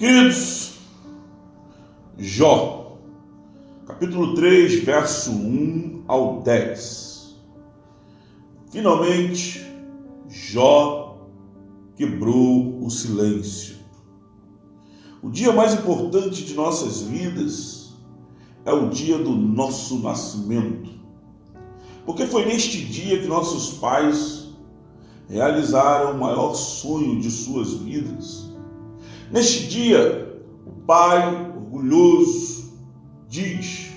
Queridos, 0.00 0.78
Jó, 2.16 2.96
capítulo 3.86 4.34
3, 4.34 4.82
verso 4.82 5.30
1 5.30 6.04
ao 6.08 6.40
10. 6.40 7.36
Finalmente, 8.70 9.62
Jó 10.26 11.28
quebrou 11.96 12.82
o 12.82 12.88
silêncio. 12.88 13.76
O 15.22 15.28
dia 15.28 15.52
mais 15.52 15.74
importante 15.74 16.46
de 16.46 16.54
nossas 16.54 17.02
vidas 17.02 17.92
é 18.64 18.72
o 18.72 18.88
dia 18.88 19.18
do 19.18 19.32
nosso 19.32 19.98
nascimento. 19.98 20.92
Porque 22.06 22.24
foi 22.24 22.46
neste 22.46 22.82
dia 22.86 23.20
que 23.20 23.28
nossos 23.28 23.76
pais 23.78 24.48
realizaram 25.28 26.12
o 26.12 26.18
maior 26.18 26.54
sonho 26.54 27.20
de 27.20 27.30
suas 27.30 27.74
vidas 27.74 28.49
Neste 29.30 29.68
dia, 29.68 30.42
o 30.66 30.72
pai, 30.82 31.52
orgulhoso, 31.56 32.72
diz: 33.28 33.92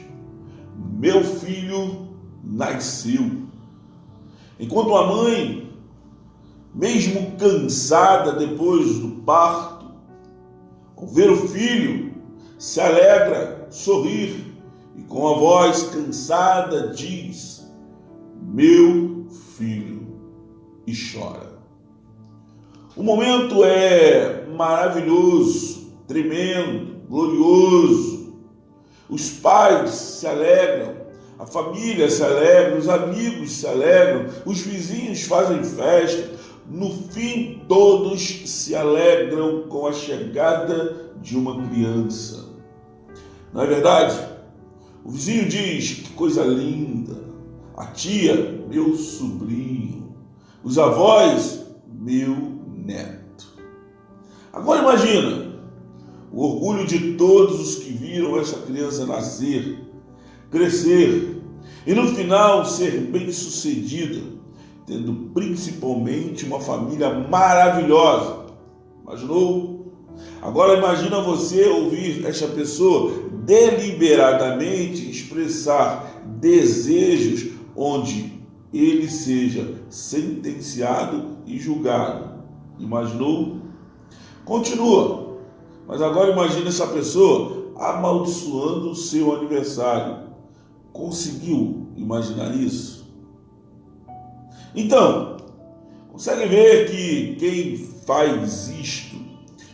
Meu 0.75 1.23
filho 1.23 2.09
nasceu. 2.43 3.31
Enquanto 4.59 4.95
a 4.95 5.07
mãe, 5.07 5.73
mesmo 6.73 7.31
cansada 7.37 8.33
depois 8.33 8.99
do 8.99 9.09
parto, 9.23 9.91
ao 10.95 11.07
ver 11.07 11.31
o 11.31 11.47
filho, 11.47 12.13
se 12.59 12.79
alegra, 12.79 13.67
sorrir 13.71 14.53
e 14.95 15.01
com 15.01 15.27
a 15.27 15.37
voz 15.37 15.81
cansada 15.89 16.89
diz: 16.89 17.67
Meu 18.39 19.25
filho, 19.57 20.07
e 20.85 20.93
chora. 20.93 21.62
O 22.95 23.01
momento 23.01 23.63
é 23.63 24.45
maravilhoso, 24.55 25.91
tremendo, 26.07 27.01
glorioso. 27.09 28.35
Os 29.09 29.31
pais 29.31 29.89
se 29.89 30.27
alegram, 30.27 30.93
a 31.39 31.45
família 31.45 32.07
se 32.07 32.23
alegra, 32.23 32.77
os 32.77 32.87
amigos 32.87 33.51
se 33.51 33.65
alegram, 33.65 34.27
os 34.45 34.61
vizinhos 34.61 35.23
fazem 35.23 35.63
festa. 35.63 36.29
No 36.69 36.91
fim, 37.09 37.63
todos 37.67 38.43
se 38.45 38.75
alegram 38.75 39.63
com 39.67 39.87
a 39.87 39.91
chegada 39.91 41.11
de 41.19 41.35
uma 41.35 41.67
criança. 41.67 42.47
Não 43.51 43.63
é 43.63 43.65
verdade? 43.65 44.19
O 45.03 45.09
vizinho 45.09 45.49
diz: 45.49 45.93
que 45.95 46.09
coisa 46.13 46.43
linda. 46.43 47.23
A 47.75 47.87
tia, 47.87 48.63
meu 48.69 48.95
sobrinho. 48.95 50.15
Os 50.63 50.77
avós, 50.77 51.65
meu 51.91 52.52
neto. 52.85 53.47
Agora 54.51 54.81
imagina 54.81 55.53
o 56.31 56.43
orgulho 56.43 56.85
de 56.85 57.13
todos 57.13 57.59
os 57.59 57.75
que 57.83 57.91
viram 57.91 58.39
essa 58.39 58.57
criança 58.61 59.05
nascer, 59.05 59.77
crescer 60.51 61.41
e 61.85 61.93
no 61.93 62.07
final 62.07 62.65
ser 62.65 62.99
bem-sucedida, 63.01 64.21
tendo 64.85 65.31
principalmente 65.33 66.45
uma 66.45 66.59
família 66.59 67.09
maravilhosa. 67.09 68.47
Imaginou? 69.03 69.93
Agora 70.41 70.77
imagina 70.77 71.21
você 71.21 71.67
ouvir 71.67 72.25
esta 72.25 72.47
pessoa 72.47 73.29
deliberadamente 73.43 75.09
expressar 75.09 76.21
desejos 76.39 77.53
onde 77.75 78.33
ele 78.73 79.09
seja 79.09 79.75
sentenciado 79.89 81.37
e 81.45 81.57
julgado 81.59 82.32
Imaginou? 82.83 83.59
Continua. 84.43 85.37
Mas 85.87 86.01
agora 86.01 86.31
imagine 86.31 86.67
essa 86.67 86.85
pessoa 86.87 87.71
amaldiçoando 87.77 88.91
o 88.91 88.95
seu 88.95 89.33
aniversário. 89.33 90.27
Conseguiu 90.91 91.87
imaginar 91.95 92.53
isso? 92.53 93.07
Então, 94.75 95.37
consegue 96.11 96.45
ver 96.45 96.91
que 96.91 97.35
quem 97.37 97.77
faz 98.05 98.67
isto 98.69 99.15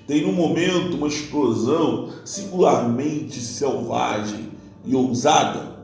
tem 0.05 0.25
no 0.25 0.31
momento 0.31 0.95
uma 0.95 1.07
explosão 1.07 2.09
singularmente 2.23 3.39
selvagem 3.39 4.51
e 4.85 4.95
ousada? 4.95 5.79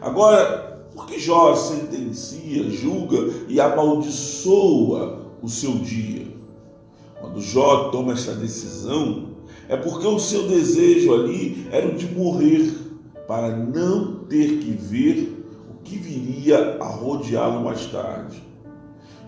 Agora, 0.00 0.88
por 0.94 1.06
que 1.06 1.18
Jó 1.18 1.54
sentencia, 1.54 2.70
julga 2.70 3.30
e 3.46 3.60
amaldiçoa 3.60 5.29
o 5.42 5.48
seu 5.48 5.72
dia. 5.78 6.26
Quando 7.20 7.40
Jó 7.40 7.90
toma 7.90 8.14
esta 8.14 8.34
decisão, 8.34 9.30
é 9.68 9.76
porque 9.76 10.06
o 10.06 10.18
seu 10.18 10.48
desejo 10.48 11.14
ali 11.14 11.68
era 11.70 11.88
o 11.88 11.96
de 11.96 12.06
morrer, 12.06 12.72
para 13.28 13.56
não 13.56 14.24
ter 14.24 14.58
que 14.58 14.72
ver 14.72 15.46
o 15.70 15.82
que 15.84 15.96
viria 15.96 16.78
a 16.80 16.86
rodeá-lo 16.86 17.62
mais 17.62 17.86
tarde, 17.86 18.42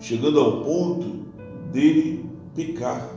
chegando 0.01 0.39
ao 0.39 0.61
ponto 0.63 1.23
dele 1.71 2.25
pecar. 2.53 3.09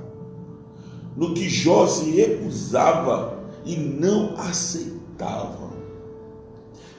No 1.17 1.35
que 1.35 1.49
Jó 1.49 1.87
se 1.87 2.11
recusava 2.11 3.43
e 3.65 3.75
não 3.75 4.35
aceitava. 4.37 5.71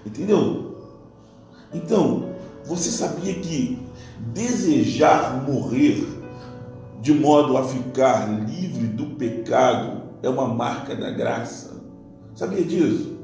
Entendeu? 0.06 0.76
Então, 1.74 2.36
você 2.68 2.92
sabia 2.92 3.34
que 3.36 3.80
desejar 4.34 5.42
morrer 5.48 6.06
de 7.02 7.14
modo 7.14 7.56
a 7.56 7.64
ficar 7.64 8.28
livre 8.46 8.88
do 8.88 9.16
pecado 9.16 10.04
é 10.22 10.28
uma 10.28 10.48
marca 10.48 10.94
da 10.94 11.10
graça? 11.10 11.82
Sabia 12.36 12.64
disso? 12.64 13.18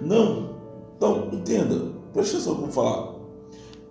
Não. 0.00 0.58
Então, 0.96 1.28
entenda, 1.32 1.92
preste 2.12 2.34
atenção 2.34 2.56
como 2.56 2.72
falar. 2.72 3.14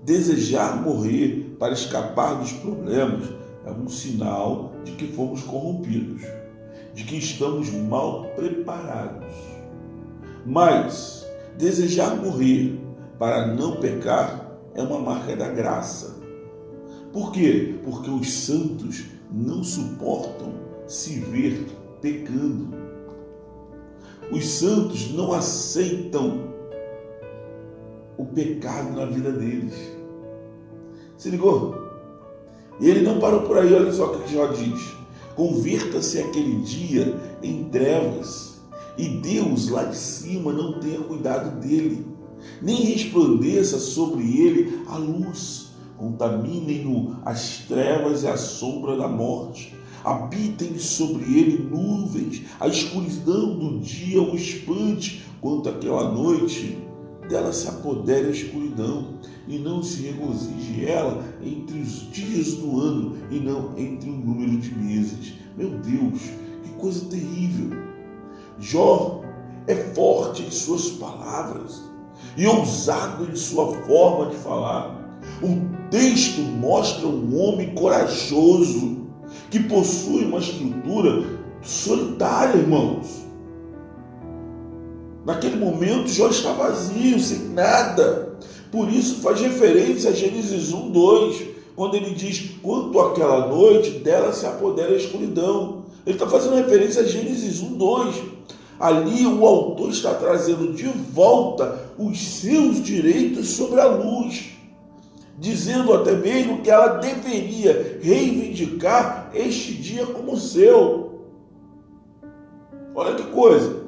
Desejar 0.03 0.81
morrer 0.81 1.55
para 1.57 1.71
escapar 1.71 2.35
dos 2.35 2.51
problemas 2.51 3.29
é 3.65 3.71
um 3.71 3.87
sinal 3.87 4.73
de 4.83 4.91
que 4.93 5.07
fomos 5.07 5.43
corrompidos, 5.43 6.23
de 6.93 7.05
que 7.05 7.17
estamos 7.17 7.71
mal 7.71 8.25
preparados. 8.35 9.33
Mas 10.45 11.25
desejar 11.57 12.15
morrer 12.17 12.79
para 13.17 13.47
não 13.47 13.77
pecar 13.77 14.46
é 14.77 14.81
uma 14.81 14.99
marca 14.99 15.35
da 15.35 15.49
graça. 15.49 16.15
Por 17.11 17.31
quê? 17.31 17.75
Porque 17.83 18.09
os 18.09 18.31
santos 18.31 19.05
não 19.31 19.63
suportam 19.63 20.53
se 20.87 21.19
ver 21.19 21.65
pecando. 21.99 22.69
Os 24.31 24.47
santos 24.47 25.11
não 25.11 25.33
aceitam 25.33 26.53
o 28.17 28.25
pecado 28.25 28.95
na 28.95 29.05
vida 29.05 29.31
deles. 29.31 29.73
Se 31.17 31.29
ligou? 31.29 31.75
E 32.79 32.87
ele 32.87 33.01
não 33.01 33.19
parou 33.19 33.41
por 33.41 33.57
aí, 33.57 33.73
olha 33.73 33.91
só 33.91 34.13
o 34.13 34.19
que 34.21 34.33
Jó 34.33 34.47
diz. 34.47 34.95
Converta-se 35.35 36.19
aquele 36.19 36.61
dia 36.61 37.15
em 37.41 37.65
trevas, 37.65 38.61
e 38.97 39.07
Deus 39.07 39.69
lá 39.69 39.85
de 39.85 39.95
cima 39.95 40.51
não 40.51 40.79
tenha 40.79 40.99
cuidado 41.01 41.59
dele 41.59 42.16
nem 42.61 42.83
resplandeça 42.83 43.79
sobre 43.79 44.23
ele 44.23 44.81
a 44.87 44.97
luz. 44.97 45.67
Contaminem-no 45.97 47.17
as 47.25 47.59
trevas 47.67 48.23
e 48.23 48.27
a 48.27 48.37
sombra 48.37 48.95
da 48.95 49.07
morte. 49.07 49.75
Habitem 50.03 50.77
sobre 50.77 51.23
ele 51.37 51.67
nuvens, 51.69 52.43
a 52.59 52.67
escuridão 52.67 53.57
do 53.57 53.79
dia 53.79 54.21
o 54.21 54.35
espante, 54.35 55.25
quanto 55.41 55.67
aquela 55.67 56.13
noite 56.13 56.77
dela 57.27 57.51
se 57.51 57.67
apodere 57.67 58.27
a 58.27 58.31
escuridão, 58.31 59.15
e 59.47 59.57
não 59.57 59.83
se 59.83 60.03
regozije 60.03 60.85
ela 60.85 61.25
entre 61.43 61.79
os 61.79 62.09
dias 62.11 62.53
do 62.53 62.79
ano, 62.79 63.17
e 63.29 63.39
não 63.39 63.77
entre 63.77 64.09
o 64.09 64.13
número 64.13 64.57
de 64.57 64.73
meses. 64.73 65.33
Meu 65.57 65.71
Deus, 65.71 66.21
que 66.63 66.69
coisa 66.77 67.05
terrível! 67.05 67.77
Jó 68.59 69.21
é 69.67 69.75
forte 69.75 70.43
em 70.43 70.51
suas 70.51 70.91
palavras 70.91 71.81
e 72.35 72.45
ousado 72.45 73.27
em 73.31 73.35
sua 73.35 73.73
forma 73.83 74.31
de 74.31 74.37
falar. 74.37 74.95
O 75.41 75.89
texto 75.89 76.41
mostra 76.41 77.07
um 77.07 77.39
homem 77.39 77.73
corajoso 77.73 79.07
que 79.49 79.59
possui 79.61 80.25
uma 80.25 80.39
estrutura 80.39 81.23
solitária, 81.61 82.59
irmãos. 82.59 83.25
Naquele 85.25 85.57
momento, 85.57 86.09
Jó 86.09 86.29
está 86.29 86.53
vazio, 86.53 87.19
sem 87.19 87.49
nada. 87.49 88.37
Por 88.71 88.89
isso 88.89 89.21
faz 89.21 89.41
referência 89.41 90.11
a 90.11 90.13
Gênesis 90.13 90.71
1, 90.71 90.91
2, 90.91 91.43
quando 91.75 91.95
ele 91.95 92.11
diz: 92.11 92.51
Quanto 92.61 92.99
aquela 92.99 93.47
noite 93.47 93.91
dela 93.99 94.31
se 94.31 94.45
apodera 94.45 94.93
a 94.93 94.97
escuridão. 94.97 95.85
Ele 96.05 96.15
está 96.15 96.27
fazendo 96.27 96.55
referência 96.55 97.01
a 97.01 97.05
Gênesis 97.05 97.61
1, 97.61 97.77
2 97.77 98.15
Ali 98.79 99.25
o 99.25 99.45
autor 99.45 99.89
está 99.89 100.13
trazendo 100.13 100.73
de 100.73 100.87
volta 100.87 101.79
os 101.97 102.19
seus 102.19 102.81
direitos 102.83 103.49
sobre 103.49 103.81
a 103.81 103.87
luz, 103.87 104.49
dizendo 105.37 105.93
até 105.93 106.13
mesmo 106.13 106.61
que 106.61 106.69
ela 106.69 106.97
deveria 106.99 107.99
reivindicar 108.01 109.31
este 109.33 109.73
dia 109.73 110.05
como 110.05 110.37
seu. 110.37 111.23
Olha 112.93 113.15
que 113.15 113.23
coisa. 113.31 113.87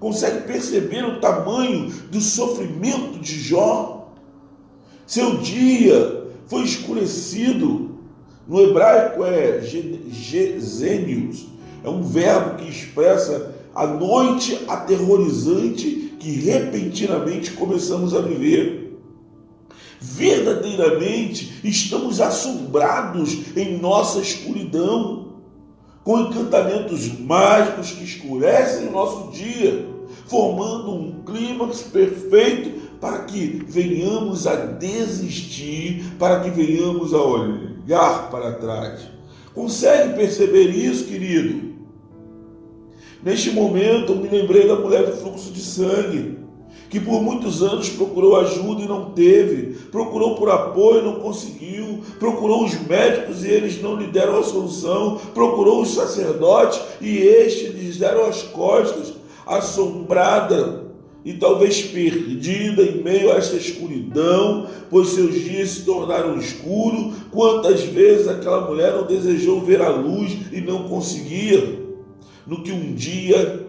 Consegue 0.00 0.46
perceber 0.46 1.04
o 1.04 1.20
tamanho 1.20 1.90
do 2.10 2.20
sofrimento 2.20 3.18
de 3.18 3.38
Jó? 3.38 4.12
Seu 5.06 5.38
dia 5.38 6.26
foi 6.46 6.62
escurecido. 6.62 7.96
No 8.46 8.60
hebraico 8.60 9.24
é 9.24 9.60
gezênios. 9.60 11.46
É 11.82 11.88
um 11.88 12.02
verbo 12.02 12.56
que 12.56 12.68
expressa 12.68 13.55
a 13.76 13.86
noite 13.86 14.58
aterrorizante 14.66 16.16
que 16.18 16.30
repentinamente 16.30 17.50
começamos 17.52 18.14
a 18.14 18.20
viver. 18.20 18.98
Verdadeiramente 20.00 21.60
estamos 21.62 22.22
assombrados 22.22 23.54
em 23.54 23.78
nossa 23.78 24.18
escuridão 24.20 25.34
com 26.02 26.20
encantamentos 26.20 27.06
mágicos 27.20 27.90
que 27.90 28.04
escurecem 28.04 28.88
o 28.88 28.92
nosso 28.92 29.30
dia, 29.32 29.86
formando 30.26 30.94
um 30.94 31.22
clímax 31.22 31.82
perfeito 31.82 32.80
para 32.98 33.24
que 33.24 33.62
venhamos 33.68 34.46
a 34.46 34.54
desistir, 34.54 36.02
para 36.18 36.40
que 36.40 36.48
venhamos 36.48 37.12
a 37.12 37.20
olhar 37.20 38.30
para 38.30 38.52
trás. 38.52 39.02
Consegue 39.52 40.14
perceber 40.14 40.70
isso, 40.70 41.04
querido? 41.04 41.75
Neste 43.22 43.50
momento, 43.50 44.12
eu 44.12 44.16
me 44.16 44.28
lembrei 44.28 44.66
da 44.66 44.76
mulher 44.76 45.04
do 45.04 45.16
fluxo 45.16 45.50
de 45.52 45.60
sangue 45.60 46.46
que 46.88 47.00
por 47.00 47.20
muitos 47.20 47.62
anos 47.62 47.88
procurou 47.88 48.36
ajuda 48.36 48.82
e 48.82 48.88
não 48.88 49.10
teve, 49.10 49.74
procurou 49.90 50.36
por 50.36 50.48
apoio 50.48 51.00
e 51.00 51.04
não 51.04 51.20
conseguiu, 51.20 52.00
procurou 52.18 52.64
os 52.64 52.80
médicos 52.86 53.44
e 53.44 53.48
eles 53.48 53.82
não 53.82 53.96
lhe 53.96 54.06
deram 54.06 54.38
a 54.38 54.42
solução, 54.44 55.20
procurou 55.34 55.82
os 55.82 55.94
sacerdotes 55.94 56.80
e 57.00 57.18
estes 57.18 57.74
lhes 57.74 57.96
deram 57.96 58.26
as 58.26 58.42
costas, 58.42 59.14
assombrada 59.44 60.86
e 61.24 61.32
talvez 61.34 61.82
perdida 61.82 62.82
em 62.82 63.02
meio 63.02 63.32
a 63.32 63.36
esta 63.36 63.56
escuridão, 63.56 64.68
pois 64.88 65.08
seus 65.08 65.34
dias 65.34 65.70
se 65.70 65.84
tornaram 65.84 66.38
escuros. 66.38 67.16
Quantas 67.32 67.82
vezes 67.82 68.28
aquela 68.28 68.60
mulher 68.60 68.92
não 68.92 69.04
desejou 69.04 69.60
ver 69.60 69.82
a 69.82 69.88
luz 69.88 70.36
e 70.52 70.60
não 70.60 70.84
conseguia? 70.84 71.84
No 72.46 72.62
que 72.62 72.72
um 72.72 72.94
dia 72.94 73.66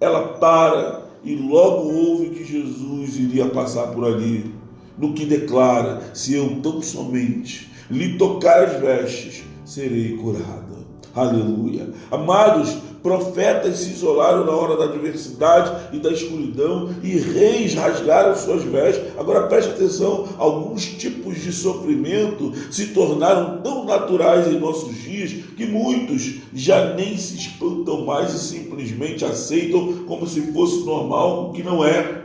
ela 0.00 0.28
para 0.38 1.04
e 1.22 1.34
logo 1.34 1.88
ouve 1.92 2.30
que 2.30 2.44
Jesus 2.44 3.18
iria 3.18 3.48
passar 3.48 3.88
por 3.88 4.04
ali, 4.04 4.52
no 4.98 5.12
que 5.12 5.24
declara: 5.24 6.00
se 6.14 6.34
eu 6.34 6.60
tão 6.60 6.80
somente 6.82 7.70
lhe 7.90 8.16
tocar 8.16 8.64
as 8.64 8.80
vestes, 8.80 9.44
serei 9.64 10.16
curada. 10.16 10.74
Aleluia. 11.14 11.88
Amados, 12.10 12.76
profetas 13.04 13.80
se 13.80 13.90
isolaram 13.90 14.46
na 14.46 14.52
hora 14.52 14.78
da 14.78 14.84
adversidade 14.84 15.94
e 15.94 15.98
da 15.98 16.10
escuridão 16.10 16.88
e 17.02 17.18
reis 17.18 17.74
rasgaram 17.74 18.34
suas 18.34 18.62
vestes. 18.62 19.12
Agora 19.18 19.46
preste 19.46 19.72
atenção: 19.72 20.26
alguns 20.38 20.86
tipos 20.86 21.38
de 21.38 21.52
sofrimento 21.52 22.50
se 22.70 22.88
tornaram 22.88 23.60
tão 23.60 23.84
naturais 23.84 24.48
em 24.48 24.58
nossos 24.58 24.96
dias 24.96 25.32
que 25.54 25.66
muitos 25.66 26.36
já 26.54 26.94
nem 26.94 27.18
se 27.18 27.36
espantam 27.36 28.06
mais 28.06 28.32
e 28.32 28.38
simplesmente 28.38 29.22
aceitam 29.22 30.06
como 30.06 30.26
se 30.26 30.40
fosse 30.52 30.82
normal, 30.86 31.50
o 31.50 31.52
que 31.52 31.62
não 31.62 31.84
é. 31.84 32.24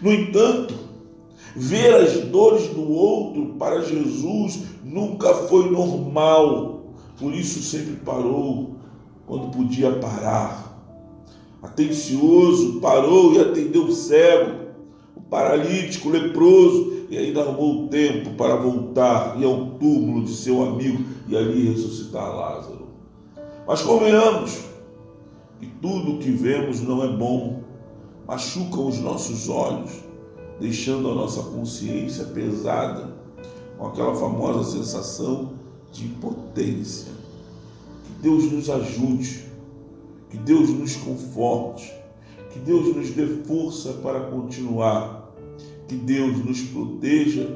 No 0.00 0.12
entanto, 0.12 0.74
ver 1.54 1.94
as 1.94 2.14
dores 2.24 2.66
do 2.70 2.90
outro 2.90 3.54
para 3.56 3.82
Jesus 3.82 4.64
nunca 4.82 5.32
foi 5.32 5.70
normal 5.70 6.72
por 7.22 7.32
isso 7.34 7.62
sempre 7.62 7.94
parou 8.04 8.71
quando 9.32 9.50
podia 9.50 9.90
parar. 9.92 10.78
Atencioso, 11.62 12.80
parou 12.80 13.32
e 13.32 13.40
atendeu 13.40 13.84
o 13.86 13.92
cego, 13.92 14.72
o 15.16 15.22
paralítico, 15.22 16.10
o 16.10 16.12
leproso, 16.12 17.06
e 17.08 17.16
ainda 17.16 17.40
arrumou 17.40 17.88
tempo 17.88 18.34
para 18.34 18.56
voltar 18.56 19.40
e 19.40 19.44
ao 19.44 19.70
túmulo 19.78 20.22
de 20.22 20.34
seu 20.34 20.62
amigo 20.62 21.02
e 21.26 21.34
ali 21.34 21.66
ressuscitar 21.66 22.36
Lázaro. 22.36 22.88
Mas 23.66 23.80
convenhamos 23.80 24.64
que 25.58 25.66
tudo 25.80 26.16
o 26.16 26.18
que 26.18 26.30
vemos 26.30 26.82
não 26.82 27.02
é 27.02 27.08
bom, 27.08 27.62
machuca 28.28 28.80
os 28.80 28.98
nossos 28.98 29.48
olhos, 29.48 29.92
deixando 30.60 31.10
a 31.10 31.14
nossa 31.14 31.42
consciência 31.44 32.24
pesada 32.24 33.16
com 33.78 33.86
aquela 33.86 34.14
famosa 34.14 34.70
sensação 34.70 35.52
de 35.90 36.04
impotência. 36.04 37.21
Deus 38.22 38.50
nos 38.50 38.70
ajude, 38.70 39.44
que 40.30 40.38
Deus 40.38 40.70
nos 40.70 40.96
conforte, 40.96 41.92
que 42.50 42.58
Deus 42.60 42.94
nos 42.94 43.10
dê 43.10 43.26
força 43.26 43.94
para 43.94 44.20
continuar, 44.30 45.34
que 45.88 45.96
Deus 45.96 46.42
nos 46.44 46.62
proteja 46.62 47.46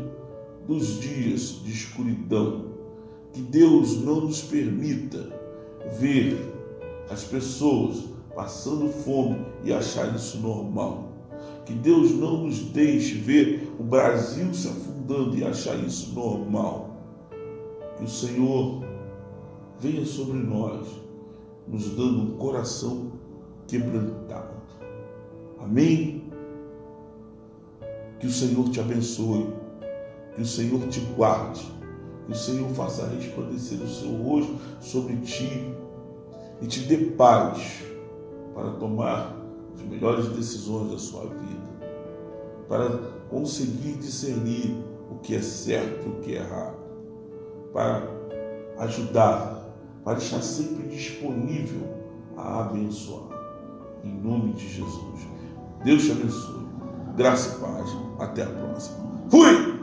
dos 0.67 1.01
dias 1.01 1.61
de 1.65 1.73
escuridão, 1.73 2.67
que 3.33 3.41
Deus 3.41 3.97
não 4.03 4.23
nos 4.23 4.43
permita 4.43 5.33
ver 5.99 6.37
as 7.09 7.23
pessoas 7.23 8.05
passando 8.35 8.89
fome 8.89 9.39
e 9.65 9.73
achar 9.73 10.15
isso 10.15 10.39
normal. 10.41 11.13
Que 11.65 11.73
Deus 11.73 12.11
não 12.11 12.45
nos 12.45 12.59
deixe 12.59 13.15
ver 13.15 13.73
o 13.79 13.85
Brasil 13.85 14.53
se 14.53 14.69
afundando 14.69 15.39
e 15.39 15.45
achar 15.45 15.77
isso 15.85 16.13
normal 16.13 16.97
que 17.97 18.05
o 18.05 18.09
Senhor 18.09 18.85
venha 19.81 20.05
sobre 20.05 20.39
nós, 20.39 20.87
nos 21.67 21.91
dando 21.91 22.23
um 22.23 22.37
coração 22.37 23.13
quebrantado. 23.67 24.57
Amém? 25.61 26.31
Que 28.21 28.27
o 28.27 28.33
Senhor 28.33 28.69
te 28.71 28.81
abençoe, 28.81 29.53
que 30.35 30.43
o 30.43 30.47
Senhor 30.47 30.81
te 30.89 31.01
guarde, 31.17 31.67
que 32.27 32.33
o 32.33 32.35
Senhor 32.35 32.69
faça 32.71 33.07
resplandecer 33.09 33.81
o 33.81 33.89
seu 33.89 34.11
rosto 34.23 34.57
sobre 34.81 35.17
ti 35.19 35.75
e 36.61 36.67
te 36.67 36.81
dê 36.81 36.97
paz 36.97 37.83
para 38.55 38.71
tomar 38.73 39.37
as 39.75 39.83
melhores 39.83 40.29
decisões 40.29 40.91
da 40.91 40.99
sua 40.99 41.27
vida, 41.27 41.91
para 42.69 42.89
conseguir 43.29 43.95
discernir 43.99 44.75
o 45.11 45.17
que 45.17 45.35
é 45.35 45.43
certo 45.43 46.07
e 46.07 46.11
o 46.11 46.21
que 46.21 46.35
é 46.35 46.39
errado 46.39 46.77
para 47.73 48.09
ajudar, 48.79 49.66
para 50.07 50.19
estar 50.19 50.41
sempre 50.41 50.87
disponível 50.87 51.83
a 52.37 52.61
abençoar. 52.61 53.29
Em 54.05 54.15
nome 54.15 54.53
de 54.53 54.69
Jesus. 54.69 55.27
Deus 55.83 56.05
te 56.05 56.13
abençoe. 56.13 56.65
Graça 57.17 57.57
e 57.57 57.61
paz. 57.61 57.91
Até 58.21 58.45
a 58.45 58.47
próxima. 58.47 59.05
Fui! 59.29 59.76